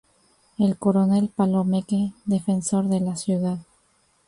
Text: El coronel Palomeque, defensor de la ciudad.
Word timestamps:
El 0.57 0.79
coronel 0.79 1.29
Palomeque, 1.29 2.13
defensor 2.25 2.87
de 2.87 3.01
la 3.01 3.15
ciudad. 3.15 3.59